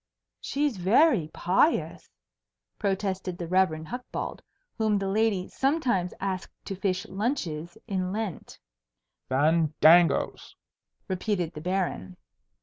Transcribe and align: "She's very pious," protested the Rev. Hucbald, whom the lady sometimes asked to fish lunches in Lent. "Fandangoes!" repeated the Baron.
"She's 0.39 0.77
very 0.77 1.27
pious," 1.31 2.09
protested 2.79 3.37
the 3.37 3.45
Rev. 3.47 3.85
Hucbald, 3.85 4.41
whom 4.79 4.97
the 4.97 5.07
lady 5.07 5.47
sometimes 5.47 6.11
asked 6.19 6.51
to 6.65 6.75
fish 6.75 7.05
lunches 7.07 7.77
in 7.85 8.11
Lent. 8.11 8.57
"Fandangoes!" 9.29 10.55
repeated 11.07 11.53
the 11.53 11.61
Baron. 11.61 12.17